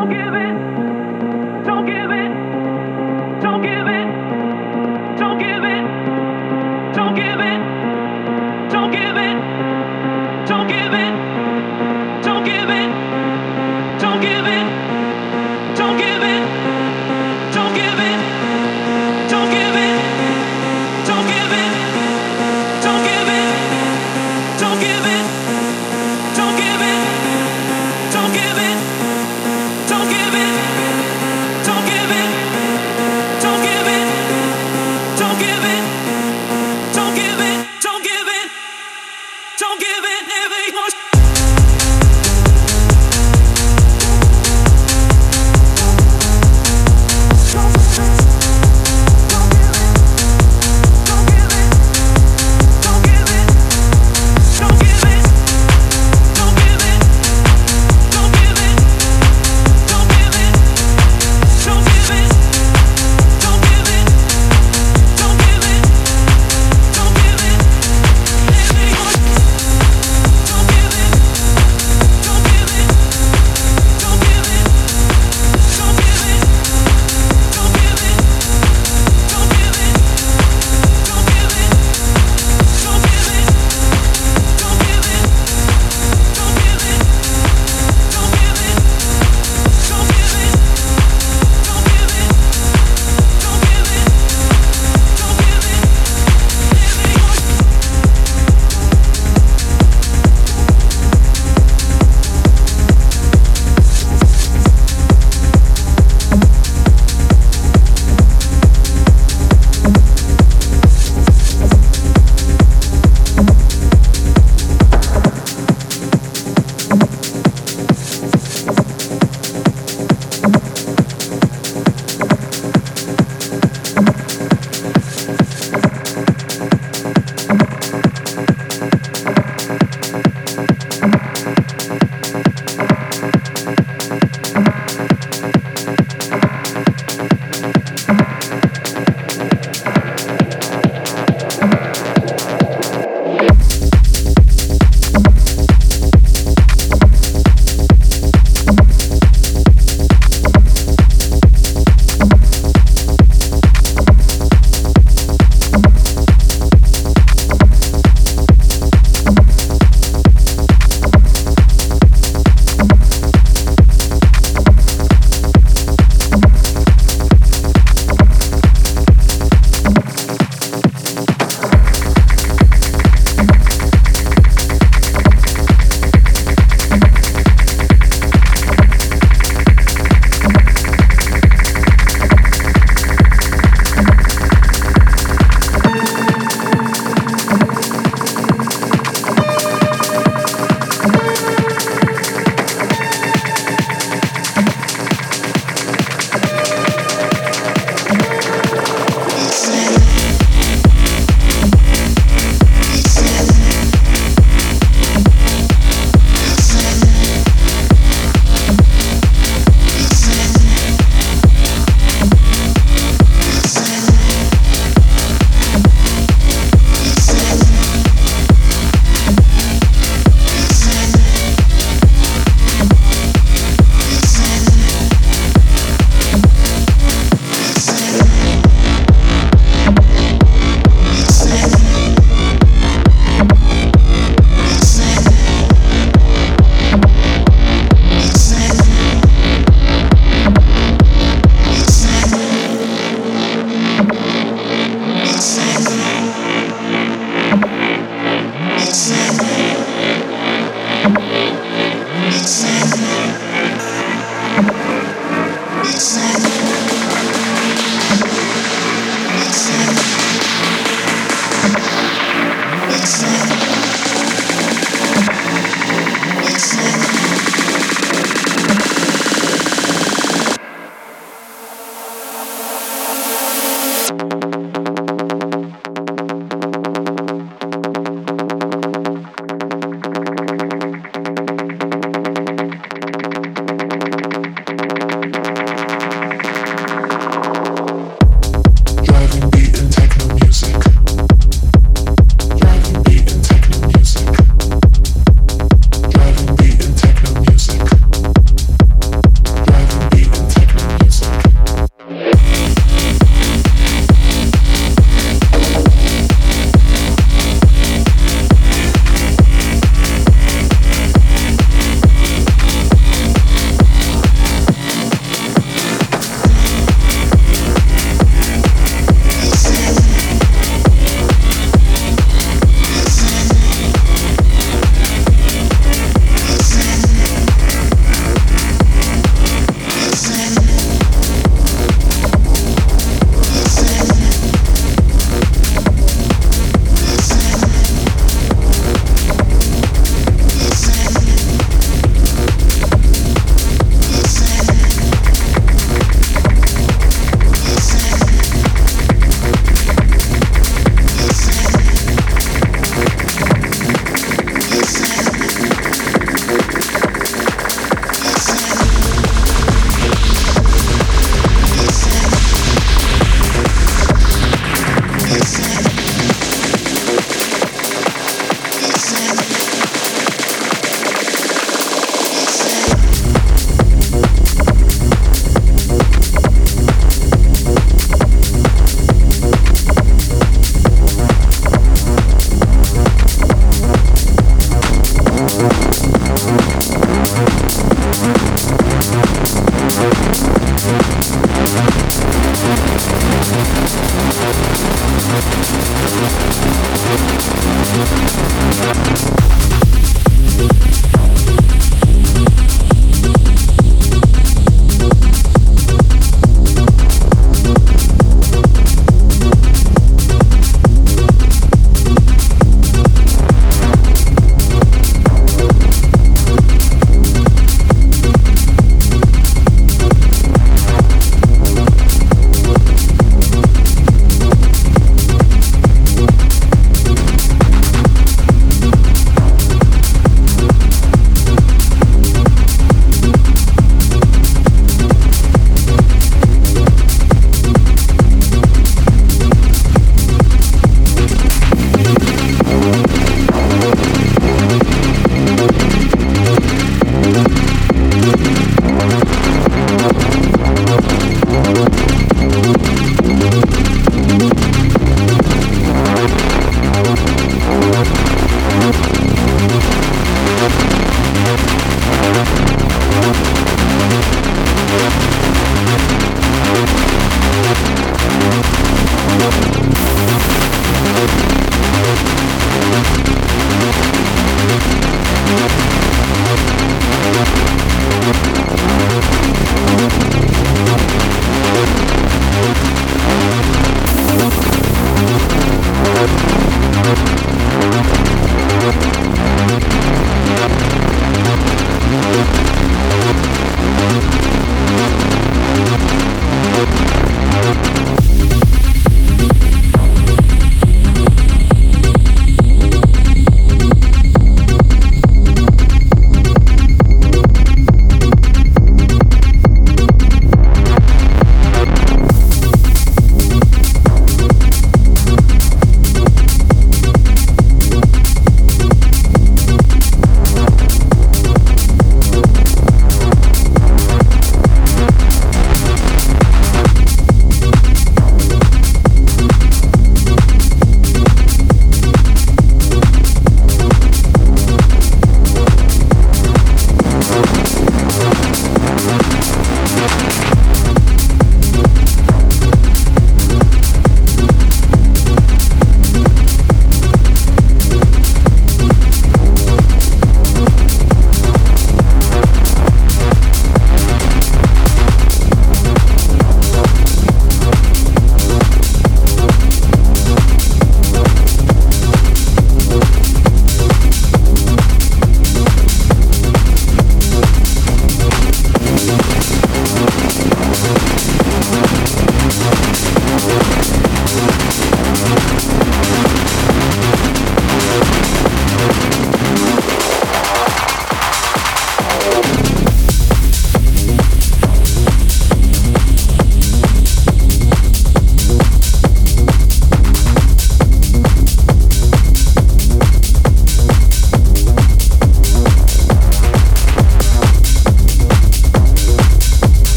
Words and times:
don't 0.00 0.08
give 0.08 0.34
it 0.34 0.49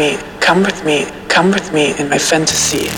me, 0.00 0.16
come 0.40 0.62
with 0.62 0.82
me, 0.82 1.04
come 1.28 1.50
with 1.50 1.74
me 1.74 1.94
in 1.98 2.08
my 2.08 2.16
fantasy. 2.16 2.88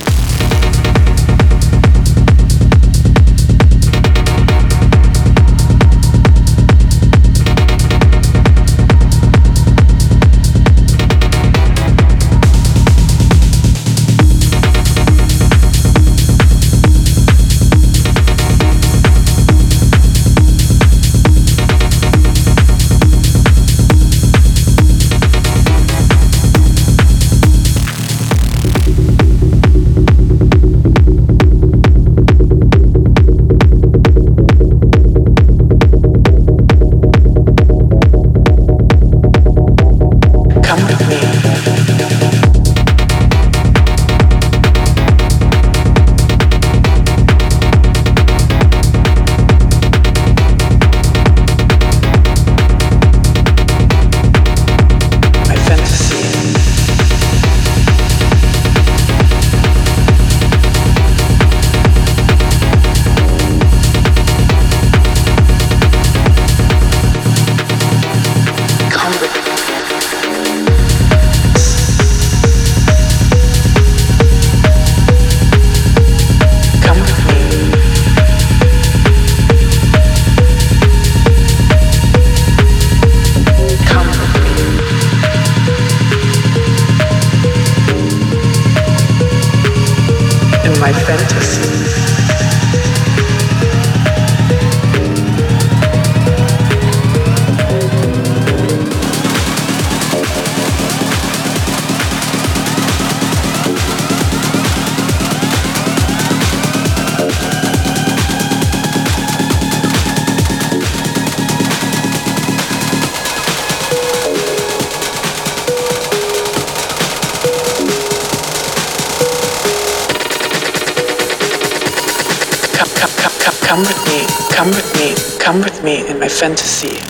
fantasy. 126.43 127.02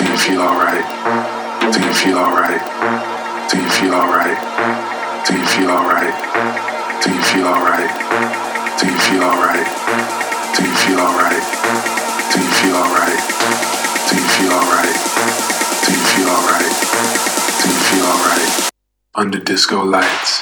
Do 0.00 0.06
you 0.06 0.16
feel 0.16 0.40
alright? 0.40 0.86
Do 1.72 1.78
you 1.84 1.92
feel 1.92 2.16
alright? 2.16 2.62
Do 3.50 3.58
you 3.60 3.68
feel 3.68 3.92
alright? 3.92 4.38
Do 5.26 5.34
you 5.36 5.44
feel 5.44 5.70
alright? 5.70 6.14
Do 7.04 7.10
you 7.12 7.20
feel 7.20 7.46
alright? 7.46 7.90
Do 8.80 8.86
you 8.88 8.96
feel 8.96 9.22
alright? 9.22 9.68
Do 10.56 10.62
you 10.64 10.72
feel 10.72 11.00
alright? 11.04 11.44
Do 12.32 12.40
you 12.40 12.48
feel 12.48 12.76
alright? 12.80 13.20
Do 14.08 14.16
you 14.16 14.24
feel 14.24 14.52
alright? 14.56 14.96
Do 15.84 15.92
you 15.92 16.00
feel 16.08 16.28
alright? 16.32 16.72
Do 17.60 17.68
you 17.68 17.80
feel 17.84 18.06
alright? 18.06 18.70
Under 19.14 19.38
disco 19.38 19.84
lights. 19.84 20.40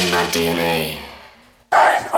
in 0.00 0.10
my 0.10 0.24
DNA. 0.32 2.09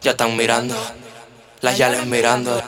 Ya 0.00 0.10
están 0.10 0.36
mirando, 0.36 0.74
las 1.60 1.78
yales 1.78 2.04
mirando, 2.06 2.60